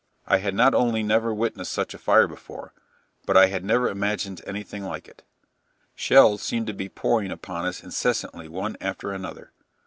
I 0.25 0.37
had 0.39 0.55
not 0.55 0.73
only 0.73 1.03
never 1.03 1.31
witnessed 1.31 1.71
such 1.71 1.93
a 1.93 1.99
fire 1.99 2.25
before, 2.27 2.73
but 3.27 3.37
I 3.37 3.49
had 3.49 3.63
never 3.63 3.87
imagined 3.87 4.41
anything 4.47 4.83
like 4.83 5.07
it. 5.07 5.21
Shells 5.93 6.41
seemed 6.41 6.65
to 6.65 6.73
be 6.73 6.89
pouring 6.89 7.29
upon 7.29 7.65
us 7.65 7.83
incessantly 7.83 8.47
one 8.47 8.77
after 8.81 9.11
another.... 9.11 9.51